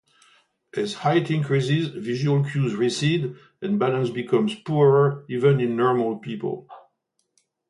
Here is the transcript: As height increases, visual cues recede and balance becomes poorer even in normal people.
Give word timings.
As 0.75 0.95
height 0.95 1.29
increases, 1.29 1.89
visual 1.89 2.43
cues 2.43 2.73
recede 2.73 3.35
and 3.61 3.77
balance 3.77 4.09
becomes 4.09 4.55
poorer 4.55 5.23
even 5.29 5.59
in 5.59 5.75
normal 5.77 6.17
people. 6.17 6.67